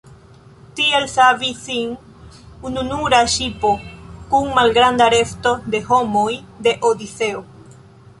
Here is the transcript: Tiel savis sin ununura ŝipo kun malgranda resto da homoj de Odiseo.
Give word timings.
Tiel 0.77 1.03
savis 1.15 1.59
sin 1.65 1.91
ununura 2.69 3.19
ŝipo 3.33 3.73
kun 4.31 4.49
malgranda 4.55 5.11
resto 5.15 5.53
da 5.75 5.83
homoj 5.91 6.29
de 6.69 6.75
Odiseo. 6.91 7.45